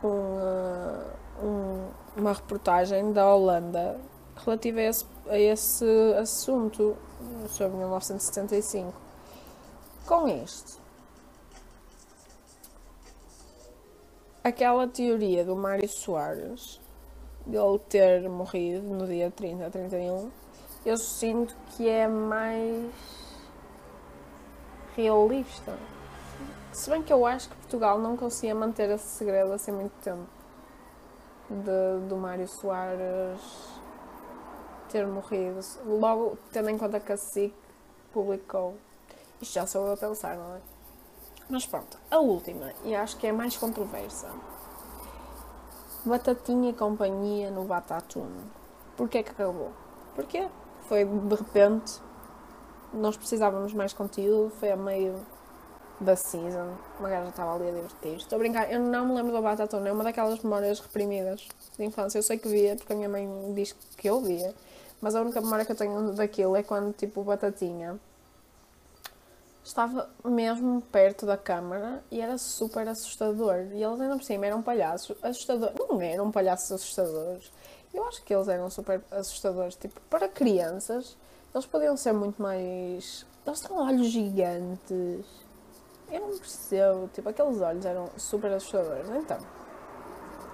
um, 0.04 1.44
um 1.44 1.88
uma 2.16 2.32
reportagem 2.32 3.12
da 3.12 3.34
Holanda 3.34 3.98
relativa 4.36 4.80
a 4.80 4.82
esse, 4.82 5.06
a 5.28 5.38
esse 5.38 6.14
assunto 6.20 6.96
sobre 7.48 7.76
1975. 7.76 8.92
Com 10.06 10.26
este, 10.28 10.78
aquela 14.42 14.88
teoria 14.88 15.44
do 15.44 15.54
Mário 15.54 15.88
Soares, 15.88 16.80
dele 17.46 17.78
ter 17.88 18.28
morrido 18.28 18.82
no 18.82 19.06
dia 19.06 19.30
30 19.30 19.66
a 19.66 19.70
31, 19.70 20.30
eu 20.84 20.96
sinto 20.96 21.54
que 21.70 21.88
é 21.88 22.08
mais 22.08 22.90
realista. 24.96 25.76
Se 26.72 26.90
bem 26.90 27.02
que 27.02 27.12
eu 27.12 27.24
acho 27.24 27.48
que 27.48 27.56
Portugal 27.56 27.98
não 27.98 28.16
conseguia 28.16 28.54
manter 28.54 28.90
esse 28.90 29.06
segredo 29.06 29.52
assim 29.52 29.70
muito 29.70 29.92
tempo. 30.02 30.26
De, 31.48 32.08
do 32.08 32.16
Mário 32.16 32.48
Soares 32.48 33.40
ter 34.92 35.06
morrido. 35.06 35.58
Logo, 35.86 36.38
tendo 36.52 36.68
em 36.68 36.76
conta 36.76 37.00
que 37.00 37.12
a 37.12 37.16
SIC 37.16 37.54
publicou. 38.12 38.76
Isto 39.40 39.54
já 39.54 39.66
sou 39.66 39.86
eu 39.86 39.94
a 39.94 39.96
pensar, 39.96 40.36
não 40.36 40.56
é? 40.56 40.60
Mas 41.48 41.66
pronto, 41.66 41.98
a 42.10 42.18
última, 42.18 42.72
e 42.84 42.94
acho 42.94 43.16
que 43.16 43.26
é 43.26 43.32
mais 43.32 43.56
controversa. 43.56 44.30
Batatinha 46.04 46.70
e 46.70 46.72
companhia 46.72 47.50
no 47.50 47.64
Batatune. 47.64 48.44
Porquê 48.96 49.22
que 49.22 49.30
acabou? 49.30 49.72
Porquê? 50.14 50.48
Foi 50.88 51.04
de 51.04 51.34
repente, 51.34 52.00
nós 52.92 53.16
precisávamos 53.16 53.72
mais 53.72 53.92
conteúdo, 53.92 54.50
foi 54.58 54.70
a 54.70 54.76
meio 54.76 55.14
da 56.00 56.16
season, 56.16 56.74
uma 56.98 57.08
gaja 57.08 57.28
estava 57.28 57.54
ali 57.54 57.68
a 57.68 57.72
divertir. 57.72 58.16
Estou 58.16 58.36
a 58.36 58.38
brincar, 58.38 58.72
eu 58.72 58.80
não 58.80 59.06
me 59.06 59.14
lembro 59.14 59.32
do 59.32 59.42
Batatune, 59.42 59.88
é 59.88 59.92
uma 59.92 60.04
daquelas 60.04 60.42
memórias 60.42 60.80
reprimidas 60.80 61.48
de 61.76 61.84
infância. 61.84 62.18
Eu 62.18 62.22
sei 62.22 62.38
que 62.38 62.48
via, 62.48 62.76
porque 62.76 62.92
a 62.92 62.96
minha 62.96 63.08
mãe 63.08 63.28
diz 63.54 63.72
que 63.96 64.08
eu 64.08 64.20
via, 64.20 64.54
mas 65.02 65.16
a 65.16 65.20
única 65.20 65.40
memória 65.40 65.64
que 65.64 65.72
eu 65.72 65.76
tenho 65.76 66.12
daquilo 66.12 66.54
é 66.54 66.62
quando, 66.62 66.92
tipo, 66.92 67.24
Batatinha 67.24 67.98
estava 69.64 70.08
mesmo 70.24 70.80
perto 70.80 71.26
da 71.26 71.36
câmara 71.36 72.04
e 72.08 72.20
era 72.20 72.38
super 72.38 72.86
assustador. 72.86 73.66
E 73.72 73.82
eles 73.82 74.00
ainda 74.00 74.16
por 74.16 74.22
cima 74.22 74.46
eram 74.46 74.62
palhaços 74.62 75.16
assustadores. 75.20 75.74
Não 75.76 76.00
eram 76.00 76.30
palhaços 76.30 76.70
assustadores. 76.70 77.52
Eu 77.92 78.04
acho 78.06 78.22
que 78.22 78.32
eles 78.32 78.46
eram 78.46 78.70
super 78.70 79.02
assustadores. 79.10 79.74
Tipo, 79.74 80.00
para 80.02 80.28
crianças, 80.28 81.16
eles 81.52 81.66
podiam 81.66 81.96
ser 81.96 82.12
muito 82.12 82.40
mais. 82.40 83.26
Eles 83.44 83.60
têm 83.60 83.76
olhos 83.76 84.06
gigantes. 84.06 85.26
Eu 86.12 86.20
não 86.20 86.38
percebo. 86.38 87.10
Tipo, 87.12 87.28
aqueles 87.28 87.60
olhos 87.60 87.84
eram 87.84 88.08
super 88.16 88.52
assustadores. 88.52 89.10
Então, 89.10 89.38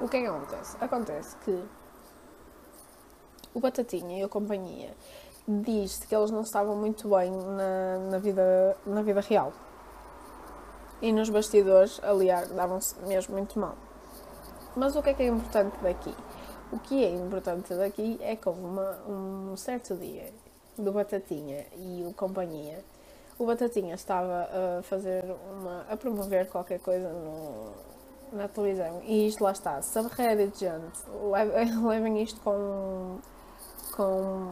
o 0.01 0.09
que 0.09 0.17
é 0.17 0.21
que 0.23 0.27
acontece? 0.27 0.77
Acontece 0.81 1.37
que 1.45 1.63
o 3.59 3.61
Batatinha 3.61 4.21
e 4.21 4.23
a 4.23 4.29
companhia 4.29 4.91
diz 5.47 5.99
que 5.99 6.15
eles 6.15 6.31
não 6.31 6.43
estavam 6.43 6.77
muito 6.77 7.09
bem 7.09 7.31
na, 7.31 7.99
na, 8.11 8.19
vida, 8.19 8.77
na 8.87 9.03
vida 9.03 9.21
real. 9.21 9.53
E 11.03 11.13
nos 11.13 11.29
bastidores, 11.29 12.01
aliás, 12.03 12.49
davam-se 12.51 12.95
mesmo 13.07 13.37
muito 13.37 13.59
mal. 13.59 13.75
Mas 14.77 14.95
o 14.95 15.03
que 15.03 15.11
é 15.11 15.15
que 15.15 15.23
é 15.23 15.27
importante 15.27 15.77
daqui? 15.83 16.15
O 16.71 16.79
que 16.79 17.05
é 17.05 17.11
importante 17.11 17.75
daqui 17.75 18.19
é 18.21 18.37
que 18.37 18.49
uma, 18.49 18.99
um 19.09 19.57
certo 19.57 19.97
dia 19.97 20.33
do 20.77 20.93
Batatinha 20.93 21.67
e 21.77 22.05
o 22.07 22.13
companhia. 22.13 22.85
O 23.39 23.47
Batatinha 23.47 23.95
estava 23.95 24.49
a 24.79 24.83
fazer 24.83 25.25
uma. 25.51 25.87
a 25.89 25.97
promover 25.97 26.49
qualquer 26.49 26.81
coisa 26.81 27.09
no, 27.09 27.73
na 28.33 28.49
televisão. 28.49 29.01
E 29.05 29.29
isto 29.29 29.43
lá 29.43 29.53
está. 29.53 29.81
Subreddit, 29.83 30.59
gente. 30.59 31.01
Levem 31.87 32.23
isto 32.23 32.41
com. 32.41 33.19
Com. 33.99 34.49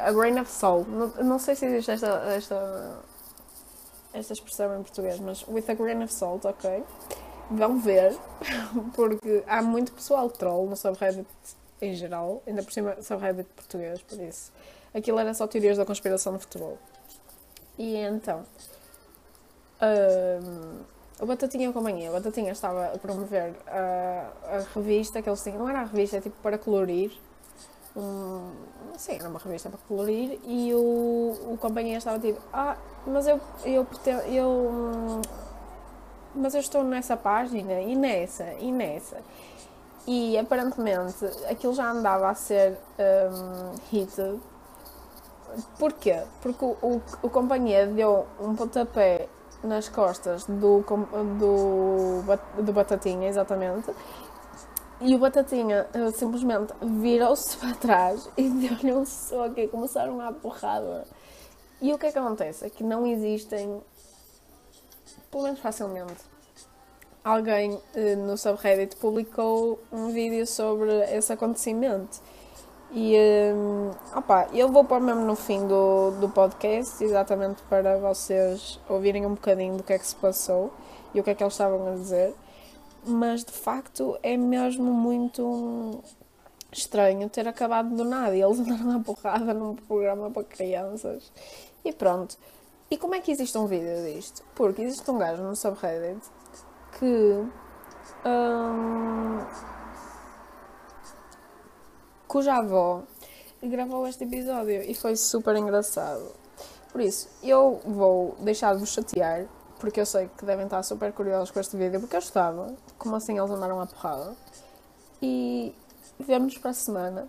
a 0.00 0.12
grain 0.12 0.38
of 0.40 0.50
salt. 0.50 0.86
Não, 0.88 1.08
não 1.24 1.38
sei 1.38 1.56
se 1.56 1.66
existe 1.66 1.90
esta, 1.90 2.06
esta. 2.32 3.02
esta 4.14 4.32
expressão 4.32 4.78
em 4.78 4.82
português, 4.82 5.18
mas 5.18 5.46
with 5.48 5.64
a 5.68 5.74
grain 5.74 6.02
of 6.04 6.12
salt, 6.12 6.44
ok? 6.44 6.84
Vão 7.50 7.78
ver, 7.78 8.16
porque 8.94 9.42
há 9.46 9.60
muito 9.60 9.92
pessoal 9.92 10.30
troll 10.30 10.68
no 10.68 10.76
subreddit 10.76 11.26
em 11.80 11.94
geral, 11.94 12.42
ainda 12.46 12.62
por 12.62 12.72
cima 12.72 13.00
subreddit 13.02 13.48
português, 13.56 14.00
por 14.02 14.20
isso. 14.20 14.52
Aquilo 14.94 15.18
era 15.18 15.34
só 15.34 15.46
teorias 15.46 15.76
da 15.76 15.84
conspiração 15.84 16.32
no 16.32 16.38
futebol. 16.38 16.78
E 17.76 17.96
então. 17.96 18.44
Um, 19.80 20.80
o 21.20 21.26
Batatinha 21.26 21.72
Companhia. 21.72 22.10
O 22.10 22.12
Batatinha 22.12 22.52
estava 22.52 22.86
a 22.86 22.98
promover 22.98 23.54
a, 23.66 24.30
a 24.44 24.58
revista 24.74 25.20
que 25.20 25.28
eles 25.28 25.42
tinham. 25.42 25.58
Não 25.58 25.68
era 25.68 25.80
a 25.80 25.84
revista, 25.84 26.16
é 26.16 26.20
tipo 26.20 26.36
para 26.42 26.58
colorir. 26.58 27.12
Um, 27.96 28.50
sim, 28.96 29.16
era 29.16 29.28
uma 29.28 29.38
revista 29.38 29.68
para 29.68 29.78
colorir. 29.88 30.38
E 30.44 30.72
o, 30.74 31.52
o 31.52 31.58
Companhia 31.60 31.98
estava 31.98 32.18
tipo: 32.18 32.40
Ah, 32.52 32.76
mas 33.06 33.26
eu, 33.26 33.40
eu, 33.64 33.86
eu, 34.06 34.18
eu 34.32 35.22
mas 36.34 36.54
eu 36.54 36.60
estou 36.60 36.84
nessa 36.84 37.16
página 37.16 37.80
e 37.80 37.96
nessa 37.96 38.44
e 38.60 38.70
nessa. 38.70 39.18
E 40.06 40.38
aparentemente 40.38 41.24
aquilo 41.50 41.74
já 41.74 41.90
andava 41.90 42.28
a 42.30 42.34
ser 42.34 42.78
um, 42.98 43.74
hit. 43.90 44.40
Porquê? 45.78 46.22
Porque 46.40 46.64
o, 46.64 46.76
o, 46.80 47.02
o 47.22 47.30
companhia 47.30 47.86
deu 47.86 48.26
um 48.40 48.54
pontapé 48.54 49.28
nas 49.62 49.88
costas 49.88 50.44
do, 50.44 50.84
do, 51.38 52.62
do 52.62 52.72
Batatinha, 52.72 53.28
exatamente. 53.28 53.90
E 55.00 55.14
o 55.14 55.18
Batatinha 55.18 55.86
uh, 55.94 56.10
simplesmente 56.10 56.72
virou-se 56.82 57.56
para 57.58 57.74
trás 57.74 58.28
e 58.36 58.48
deu-lhe 58.48 58.92
um 58.92 59.06
soco 59.06 59.58
e 59.58 59.68
começaram 59.68 60.20
a 60.20 60.32
porrada. 60.32 61.04
E 61.80 61.92
o 61.92 61.98
que 61.98 62.06
é 62.06 62.12
que 62.12 62.18
acontece? 62.18 62.66
É 62.66 62.70
que 62.70 62.82
não 62.82 63.06
existem, 63.06 63.80
pelo 65.30 65.44
menos 65.44 65.60
facilmente, 65.60 66.16
alguém 67.22 67.74
uh, 67.74 68.16
no 68.26 68.36
subreddit 68.36 68.96
publicou 68.96 69.78
um 69.92 70.08
vídeo 70.08 70.44
sobre 70.46 70.90
esse 71.14 71.32
acontecimento. 71.32 72.20
E 72.90 73.14
um, 73.54 73.90
opa, 74.16 74.48
eu 74.52 74.72
vou 74.72 74.82
pôr 74.82 74.98
mesmo 74.98 75.20
no 75.20 75.36
fim 75.36 75.66
do, 75.66 76.10
do 76.12 76.28
podcast, 76.30 77.04
exatamente 77.04 77.62
para 77.68 77.98
vocês 77.98 78.80
ouvirem 78.88 79.26
um 79.26 79.34
bocadinho 79.34 79.76
do 79.76 79.82
que 79.82 79.92
é 79.92 79.98
que 79.98 80.06
se 80.06 80.16
passou 80.16 80.72
e 81.12 81.20
o 81.20 81.22
que 81.22 81.30
é 81.30 81.34
que 81.34 81.42
eles 81.42 81.52
estavam 81.52 81.86
a 81.86 81.94
dizer. 81.94 82.34
Mas 83.06 83.44
de 83.44 83.52
facto 83.52 84.18
é 84.22 84.36
mesmo 84.36 84.92
muito 84.92 86.02
estranho 86.70 87.28
ter 87.28 87.48
acabado 87.48 87.94
do 87.94 88.04
nada 88.04 88.36
e 88.36 88.42
eles 88.42 88.58
andaram 88.60 88.84
na 88.84 89.00
porrada 89.00 89.54
num 89.54 89.74
programa 89.74 90.30
para 90.30 90.44
crianças. 90.44 91.32
E 91.84 91.92
pronto. 91.92 92.36
E 92.90 92.96
como 92.96 93.14
é 93.14 93.20
que 93.20 93.30
existe 93.30 93.56
um 93.58 93.66
vídeo 93.66 94.04
disto? 94.04 94.42
Porque 94.54 94.82
existe 94.82 95.10
um 95.10 95.18
gajo 95.18 95.42
no 95.42 95.54
subreddit 95.54 96.26
que. 96.98 97.46
Um, 98.26 99.38
cuja 102.26 102.56
avó 102.56 103.04
gravou 103.62 104.06
este 104.06 104.24
episódio 104.24 104.82
e 104.82 104.94
foi 104.94 105.16
super 105.16 105.56
engraçado. 105.56 106.32
Por 106.92 107.00
isso, 107.00 107.28
eu 107.42 107.80
vou 107.84 108.36
deixar 108.40 108.74
de 108.74 108.80
vos 108.80 108.90
chatear, 108.90 109.46
porque 109.78 110.00
eu 110.00 110.06
sei 110.06 110.28
que 110.36 110.44
devem 110.44 110.64
estar 110.64 110.82
super 110.82 111.12
curiosos 111.12 111.50
com 111.50 111.60
este 111.60 111.76
vídeo, 111.76 112.00
porque 112.00 112.16
eu 112.16 112.20
estava, 112.20 112.74
como 112.98 113.14
assim 113.16 113.38
eles 113.38 113.50
andaram 113.50 113.80
a 113.80 113.86
porrada. 113.86 114.34
E 115.22 115.74
vemos 116.18 116.58
para 116.58 116.70
a 116.70 116.74
semana, 116.74 117.28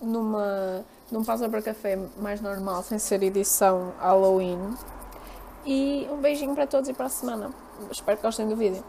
numa, 0.00 0.84
num 1.10 1.24
pausa 1.24 1.48
para 1.48 1.62
café 1.62 1.98
mais 2.18 2.40
normal, 2.40 2.82
sem 2.82 2.98
ser 2.98 3.22
edição 3.22 3.92
Halloween. 3.98 4.76
E 5.66 6.08
um 6.10 6.16
beijinho 6.18 6.54
para 6.54 6.66
todos 6.66 6.88
e 6.88 6.92
para 6.92 7.06
a 7.06 7.10
semana. 7.10 7.50
Espero 7.90 8.16
que 8.16 8.22
gostem 8.22 8.48
do 8.48 8.56
vídeo. 8.56 8.82